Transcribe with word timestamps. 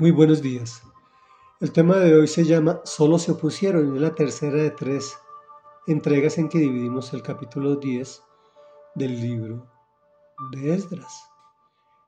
Muy 0.00 0.12
buenos 0.12 0.42
días. 0.42 0.80
El 1.60 1.72
tema 1.72 1.96
de 1.96 2.14
hoy 2.14 2.28
se 2.28 2.44
llama 2.44 2.80
Solo 2.84 3.18
se 3.18 3.32
opusieron 3.32 3.92
y 3.92 3.96
es 3.96 4.00
la 4.00 4.14
tercera 4.14 4.62
de 4.62 4.70
tres 4.70 5.18
entregas 5.88 6.38
en 6.38 6.48
que 6.48 6.60
dividimos 6.60 7.12
el 7.14 7.22
capítulo 7.24 7.74
10 7.74 8.22
del 8.94 9.20
libro 9.20 9.66
de 10.52 10.72
Esdras. 10.72 11.28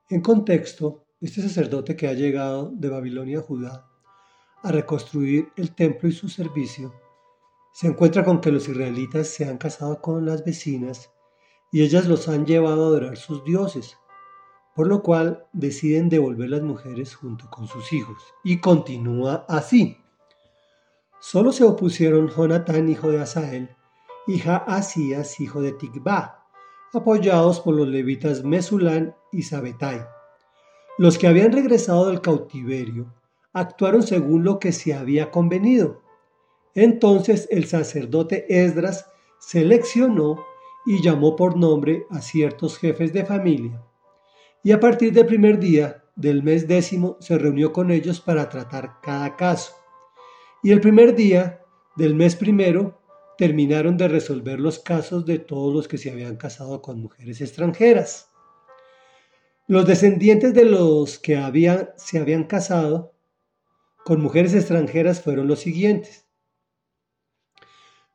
En 0.09 0.21
contexto, 0.21 1.03
este 1.19 1.41
sacerdote 1.41 1.97
que 1.97 2.07
ha 2.07 2.13
llegado 2.13 2.71
de 2.73 2.87
Babilonia 2.87 3.39
a 3.39 3.41
Judá 3.41 3.91
a 4.63 4.71
reconstruir 4.71 5.51
el 5.57 5.75
templo 5.75 6.07
y 6.07 6.13
su 6.13 6.29
servicio, 6.29 6.93
se 7.73 7.87
encuentra 7.87 8.23
con 8.23 8.39
que 8.39 8.53
los 8.53 8.69
israelitas 8.69 9.27
se 9.27 9.43
han 9.43 9.57
casado 9.57 10.01
con 10.01 10.25
las 10.25 10.45
vecinas 10.45 11.11
y 11.73 11.81
ellas 11.81 12.07
los 12.07 12.29
han 12.29 12.45
llevado 12.45 12.85
a 12.85 12.87
adorar 12.87 13.17
sus 13.17 13.43
dioses 13.43 13.97
por 14.75 14.87
lo 14.87 15.03
cual 15.03 15.45
deciden 15.51 16.09
devolver 16.09 16.49
las 16.49 16.61
mujeres 16.61 17.15
junto 17.15 17.49
con 17.49 17.67
sus 17.67 17.91
hijos. 17.93 18.17
Y 18.43 18.59
continúa 18.59 19.45
así. 19.47 19.97
Solo 21.19 21.51
se 21.51 21.63
opusieron 21.63 22.29
Jonatán, 22.29 22.89
hijo 22.89 23.11
de 23.11 23.21
Asael, 23.21 23.69
y 24.27 24.39
Jaasías, 24.39 25.39
hijo 25.39 25.61
de 25.61 25.73
Tikba, 25.73 26.47
apoyados 26.93 27.59
por 27.59 27.75
los 27.75 27.87
levitas 27.87 28.43
Mesulán 28.43 29.15
y 29.31 29.43
Sabetai. 29.43 30.05
Los 30.97 31.17
que 31.17 31.27
habían 31.27 31.51
regresado 31.51 32.07
del 32.07 32.21
cautiverio 32.21 33.13
actuaron 33.53 34.03
según 34.03 34.43
lo 34.43 34.59
que 34.59 34.71
se 34.71 34.93
había 34.93 35.31
convenido. 35.31 36.01
Entonces 36.73 37.47
el 37.51 37.65
sacerdote 37.65 38.45
Esdras 38.49 39.09
seleccionó 39.39 40.37
y 40.85 41.01
llamó 41.01 41.35
por 41.35 41.57
nombre 41.57 42.05
a 42.09 42.21
ciertos 42.21 42.77
jefes 42.77 43.13
de 43.13 43.25
familia 43.25 43.81
y 44.63 44.71
a 44.71 44.79
partir 44.79 45.13
del 45.13 45.25
primer 45.25 45.59
día 45.59 46.03
del 46.15 46.43
mes 46.43 46.67
décimo 46.67 47.17
se 47.19 47.37
reunió 47.37 47.73
con 47.73 47.91
ellos 47.91 48.21
para 48.21 48.49
tratar 48.49 48.99
cada 49.01 49.35
caso. 49.35 49.73
Y 50.63 50.71
el 50.71 50.81
primer 50.81 51.15
día 51.15 51.61
del 51.95 52.13
mes 52.15 52.35
primero 52.35 53.01
terminaron 53.37 53.97
de 53.97 54.07
resolver 54.07 54.59
los 54.59 54.79
casos 54.79 55.25
de 55.25 55.39
todos 55.39 55.73
los 55.73 55.87
que 55.87 55.97
se 55.97 56.11
habían 56.11 56.37
casado 56.37 56.81
con 56.81 57.01
mujeres 57.01 57.41
extranjeras. 57.41 58.29
Los 59.67 59.87
descendientes 59.87 60.53
de 60.53 60.65
los 60.65 61.17
que 61.17 61.35
se 61.97 62.19
habían 62.19 62.43
casado 62.43 63.15
con 64.05 64.21
mujeres 64.21 64.53
extranjeras 64.53 65.21
fueron 65.21 65.47
los 65.47 65.59
siguientes. 65.59 66.27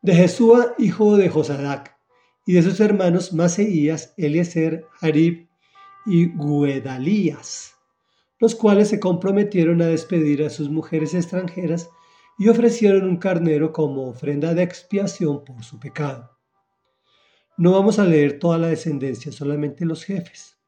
De 0.03 0.15
Jesúa, 0.15 0.75
hijo 0.79 1.17
de 1.17 1.29
Josadac, 1.29 1.97
y 2.45 2.53
de 2.53 2.63
sus 2.63 2.79
hermanos 2.79 3.33
Maseías, 3.33 4.15
Eliezer, 4.17 4.87
Harib, 5.01 5.46
y 6.07 6.29
Guedalías, 6.29 7.75
los 8.39 8.55
cuales 8.55 8.89
se 8.89 9.01
comprometieron 9.01 9.83
a 9.83 9.87
despedir 9.87 10.45
a 10.45 10.51
sus 10.51 10.71
mujeres 10.71 11.15
extranjeras 11.15 11.91
y 12.39 12.49
ofrecieron 12.49 13.09
un 13.09 13.17
carnero 13.17 13.73
como 13.73 14.09
ofrenda 14.09 14.55
de 14.55 14.63
expiación 14.63 15.45
por 15.45 15.65
su 15.65 15.81
pecado. 15.81 16.31
No 17.57 17.73
vamos 17.73 17.99
a 17.99 18.05
leer 18.05 18.39
toda 18.39 18.59
la 18.59 18.69
descendencia, 18.69 19.33
solamente 19.33 19.85
los 19.85 20.05
jefes, 20.05 20.59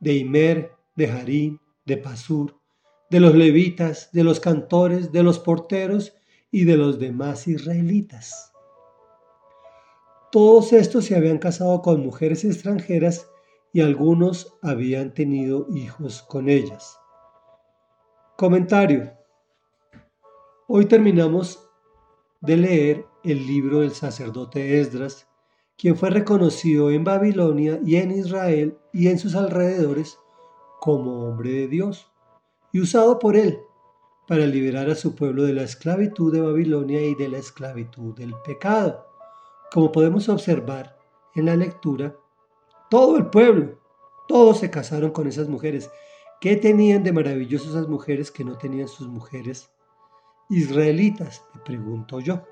de 0.00 0.14
Imer, 0.14 0.72
de 0.96 1.10
Harín, 1.10 1.60
de 1.84 1.98
Pasur, 1.98 2.58
de 3.10 3.20
los 3.20 3.34
levitas, 3.34 4.10
de 4.12 4.24
los 4.24 4.40
cantores, 4.40 5.12
de 5.12 5.22
los 5.22 5.38
porteros 5.38 6.14
y 6.50 6.64
de 6.64 6.76
los 6.76 6.98
demás 6.98 7.46
israelitas. 7.46 8.52
Todos 10.32 10.72
estos 10.72 11.04
se 11.04 11.14
habían 11.14 11.38
casado 11.38 11.82
con 11.82 12.00
mujeres 12.00 12.44
extranjeras 12.44 13.28
y 13.74 13.80
algunos 13.80 14.56
habían 14.62 15.12
tenido 15.12 15.66
hijos 15.74 16.22
con 16.22 16.48
ellas. 16.48 16.96
Comentario. 18.36 19.12
Hoy 20.68 20.86
terminamos 20.86 21.68
de 22.40 22.56
leer 22.56 23.06
el 23.24 23.44
libro 23.44 23.80
del 23.80 23.90
sacerdote 23.90 24.78
Esdras, 24.78 25.26
quien 25.76 25.96
fue 25.96 26.10
reconocido 26.10 26.92
en 26.92 27.02
Babilonia 27.02 27.80
y 27.84 27.96
en 27.96 28.12
Israel 28.12 28.78
y 28.92 29.08
en 29.08 29.18
sus 29.18 29.34
alrededores 29.34 30.20
como 30.80 31.24
hombre 31.24 31.50
de 31.50 31.66
Dios, 31.66 32.12
y 32.70 32.80
usado 32.80 33.18
por 33.18 33.36
él 33.36 33.58
para 34.28 34.46
liberar 34.46 34.88
a 34.88 34.94
su 34.94 35.16
pueblo 35.16 35.42
de 35.42 35.52
la 35.52 35.64
esclavitud 35.64 36.32
de 36.32 36.42
Babilonia 36.42 37.04
y 37.04 37.16
de 37.16 37.28
la 37.28 37.38
esclavitud 37.38 38.14
del 38.14 38.34
pecado. 38.44 39.04
Como 39.72 39.90
podemos 39.90 40.28
observar 40.28 40.96
en 41.34 41.46
la 41.46 41.56
lectura, 41.56 42.14
todo 42.94 43.16
el 43.16 43.26
pueblo, 43.26 43.80
todos 44.28 44.60
se 44.60 44.70
casaron 44.70 45.10
con 45.10 45.26
esas 45.26 45.48
mujeres. 45.48 45.90
¿Qué 46.40 46.54
tenían 46.54 47.02
de 47.02 47.12
maravilloso 47.12 47.70
esas 47.70 47.88
mujeres 47.88 48.30
que 48.30 48.44
no 48.44 48.56
tenían 48.56 48.86
sus 48.86 49.08
mujeres 49.08 49.68
israelitas? 50.48 51.42
Me 51.52 51.60
pregunto 51.62 52.20
yo. 52.20 52.44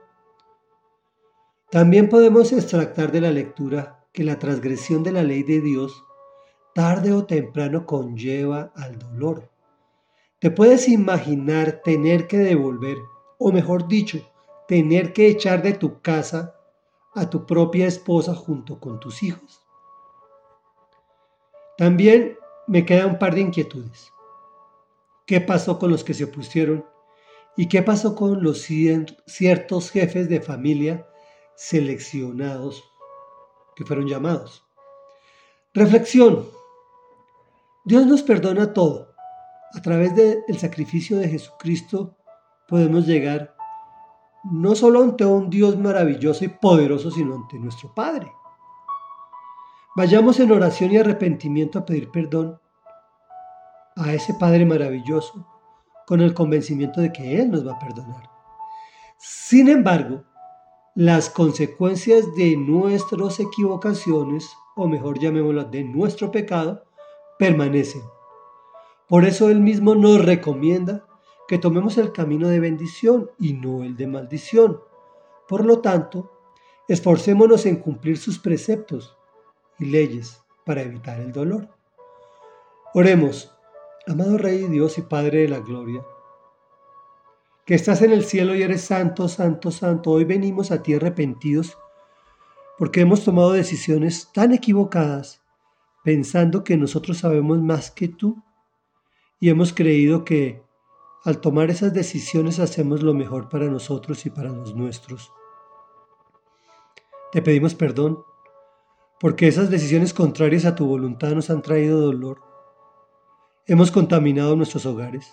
También 1.71 2.09
podemos 2.09 2.51
extractar 2.51 3.13
de 3.13 3.21
la 3.21 3.31
lectura 3.31 4.05
que 4.13 4.25
la 4.25 4.41
transgresión 4.41 5.05
de 5.05 5.13
la 5.13 5.23
ley 5.23 5.45
de 5.45 5.61
Dios 5.61 6.03
tarde 6.75 7.13
o 7.13 7.25
temprano 7.25 7.87
conlleva 7.87 8.73
al 8.75 8.99
dolor. 8.99 9.49
¿Te 10.41 10.51
puedes 10.51 10.89
imaginar 10.89 11.83
tener 11.85 12.27
que 12.27 12.39
devolver, 12.39 12.97
o 13.39 13.53
mejor 13.53 13.87
dicho, 13.87 14.19
tener 14.67 15.13
que 15.13 15.29
echar 15.29 15.63
de 15.63 15.75
tu 15.75 16.01
casa 16.01 16.57
a 17.15 17.31
tu 17.31 17.47
propia 17.47 17.87
esposa 17.87 18.35
junto 18.35 18.81
con 18.81 18.99
tus 18.99 19.23
hijos? 19.23 19.62
También 21.83 22.39
me 22.69 22.87
queda 22.87 23.09
un 23.09 23.19
par 23.19 23.35
de 23.35 23.41
inquietudes. 23.41 24.13
¿Qué 25.27 25.41
pasó 25.41 25.81
con 25.81 25.91
los 25.91 26.05
que 26.05 26.15
se 26.15 26.23
opusieron? 26.23 26.87
¿Y 27.57 27.67
qué 27.67 27.83
pasó 27.83 28.15
con 28.15 28.41
los 28.41 28.69
ciertos 29.27 29.91
jefes 29.91 30.29
de 30.29 30.41
familia 30.41 31.09
seleccionados 31.57 32.85
que 33.75 33.85
fueron 33.85 34.07
llamados? 34.07 34.65
Reflexión. 35.75 36.47
Dios 37.85 38.07
nos 38.07 38.23
perdona 38.23 38.73
todo. 38.73 39.13
A 39.75 39.83
través 39.83 40.15
del 40.15 40.57
sacrificio 40.61 41.19
de 41.19 41.31
Jesucristo 41.31 42.17
podemos 42.69 43.09
llegar 43.09 43.57
no 44.45 44.77
solo 44.77 45.03
ante 45.03 45.25
un 45.25 45.51
Dios 45.51 45.77
maravilloso 45.77 46.45
y 46.45 46.49
poderoso, 46.49 47.11
sino 47.11 47.35
ante 47.35 47.59
nuestro 47.59 47.93
Padre. 47.93 48.31
Vayamos 49.95 50.41
en 50.41 50.51
oración 50.51 50.91
y 50.91 50.97
arrepentimiento 50.97 51.79
a 51.79 51.85
pedir 51.85 52.11
perdón 52.11 52.59
a 53.95 54.15
ese 54.15 54.33
Padre 54.33 54.65
maravilloso 54.65 55.47
con 56.07 56.23
el 56.23 56.33
convencimiento 56.33 57.03
de 57.03 57.13
que 57.13 57.39
Él 57.39 57.51
nos 57.51 57.67
va 57.67 57.73
a 57.75 57.79
perdonar. 57.79 58.31
Sin 59.19 59.69
embargo, 59.69 60.25
las 60.95 61.29
consecuencias 61.29 62.35
de 62.35 62.57
nuestras 62.57 63.39
equivocaciones, 63.39 64.51
o 64.77 64.89
mejor 64.89 65.19
llamémoslas 65.19 65.71
de 65.71 65.85
nuestro 65.85 66.31
pecado, 66.31 66.85
permanecen. 67.39 68.03
Por 69.11 69.27
eso 69.27 69.51
Él 69.51 69.61
mismo 69.61 69.95
nos 69.95 70.25
recomienda 70.25 71.05
que 71.49 71.59
tomemos 71.59 71.99
el 71.99 72.13
camino 72.13 72.49
de 72.49 72.61
bendición 72.61 73.31
y 73.39 73.53
no 73.53 73.85
el 73.85 73.95
de 73.99 74.07
maldición. 74.07 74.81
Por 75.47 75.67
lo 75.67 75.81
tanto, 75.81 76.33
esforcémonos 76.89 77.67
en 77.67 77.77
cumplir 77.77 78.17
sus 78.17 78.39
preceptos 78.39 79.19
y 79.79 79.87
leyes 79.87 80.43
para 80.65 80.83
evitar 80.83 81.21
el 81.21 81.33
dolor. 81.33 81.69
Oremos, 82.95 83.55
amado 84.07 84.39
Rey 84.39 84.69
Dios 84.69 84.99
y 84.99 85.03
Padre 85.03 85.43
de 85.43 85.49
la 85.49 85.61
Gloria, 85.61 86.05
que 87.65 87.75
estás 87.75 88.03
en 88.03 88.13
el 88.13 88.25
cielo 88.25 88.55
y 88.55 88.63
eres 88.63 88.83
santo, 88.83 89.29
santo, 89.29 89.71
santo. 89.71 90.11
Hoy 90.11 90.25
venimos 90.25 90.71
a 90.71 90.83
ti 90.83 90.95
arrepentidos 90.95 91.79
porque 92.79 93.01
hemos 93.01 93.25
tomado 93.25 93.53
decisiones 93.53 94.31
tan 94.33 94.53
equivocadas 94.53 95.43
pensando 96.03 96.65
que 96.65 96.77
nosotros 96.77 97.19
sabemos 97.19 97.61
más 97.61 97.91
que 97.91 98.09
tú 98.09 98.43
y 99.39 99.51
hemos 99.51 99.73
creído 99.73 100.25
que 100.25 100.63
al 101.25 101.41
tomar 101.41 101.71
esas 101.71 101.93
decisiones 101.93 102.59
hacemos 102.59 103.03
lo 103.03 103.15
mejor 103.15 103.49
para 103.49 103.67
nosotros 103.67 104.27
y 104.27 104.31
para 104.31 104.51
los 104.51 104.75
nuestros. 104.75 105.33
Te 107.31 107.41
pedimos 107.41 107.75
perdón 107.75 108.25
porque 109.23 109.47
esas 109.47 109.71
decisiones 109.71 110.13
contrarias 110.13 110.65
a 110.65 110.75
tu 110.75 110.85
voluntad 110.85 111.31
nos 111.31 111.49
han 111.49 111.63
traído 111.63 112.01
dolor. 112.01 112.41
Hemos 113.69 113.93
contaminado 113.93 114.57
nuestros 114.57 114.85
hogares, 114.85 115.33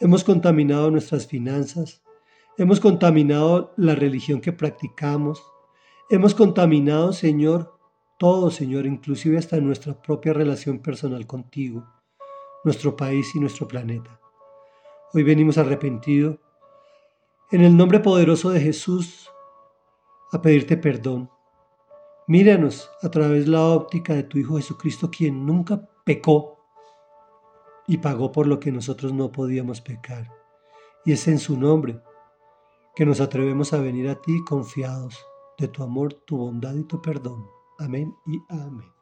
hemos 0.00 0.24
contaminado 0.24 0.90
nuestras 0.90 1.26
finanzas, 1.26 2.02
hemos 2.56 2.80
contaminado 2.80 3.74
la 3.76 3.94
religión 3.94 4.40
que 4.40 4.54
practicamos, 4.54 5.44
hemos 6.08 6.34
contaminado, 6.34 7.12
Señor, 7.12 7.78
todo, 8.18 8.50
Señor, 8.50 8.86
inclusive 8.86 9.36
hasta 9.36 9.60
nuestra 9.60 10.00
propia 10.00 10.32
relación 10.32 10.78
personal 10.78 11.26
contigo, 11.26 11.86
nuestro 12.64 12.96
país 12.96 13.34
y 13.34 13.40
nuestro 13.40 13.68
planeta. 13.68 14.18
Hoy 15.12 15.22
venimos 15.22 15.58
arrepentidos 15.58 16.38
en 17.50 17.60
el 17.60 17.76
nombre 17.76 18.00
poderoso 18.00 18.48
de 18.48 18.60
Jesús 18.60 19.28
a 20.32 20.40
pedirte 20.40 20.78
perdón 20.78 21.31
Míranos 22.26 22.90
a 23.02 23.10
través 23.10 23.46
de 23.46 23.52
la 23.52 23.66
óptica 23.66 24.14
de 24.14 24.22
tu 24.22 24.38
Hijo 24.38 24.56
Jesucristo, 24.56 25.10
quien 25.10 25.44
nunca 25.44 25.88
pecó, 26.04 26.62
y 27.86 27.98
pagó 27.98 28.30
por 28.32 28.46
lo 28.46 28.60
que 28.60 28.72
nosotros 28.72 29.12
no 29.12 29.32
podíamos 29.32 29.80
pecar. 29.80 30.30
Y 31.04 31.12
es 31.12 31.26
en 31.26 31.38
su 31.38 31.58
nombre 31.58 32.00
que 32.94 33.04
nos 33.04 33.20
atrevemos 33.20 33.72
a 33.72 33.80
venir 33.80 34.08
a 34.08 34.20
ti 34.20 34.42
confiados 34.44 35.18
de 35.58 35.68
tu 35.68 35.82
amor, 35.82 36.14
tu 36.14 36.36
bondad 36.36 36.74
y 36.74 36.84
tu 36.84 37.02
perdón. 37.02 37.46
Amén 37.78 38.14
y 38.26 38.40
amén. 38.48 39.01